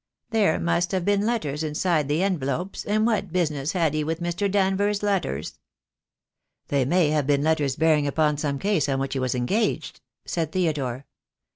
[0.31, 4.49] There must have been letters inside the envelopes, and what business had he with Mr.
[4.49, 5.59] Danvers' letters?"
[6.69, 10.51] "They may have been letters bearing upon some case on which he was engaged," said
[10.53, 11.05] Theodore.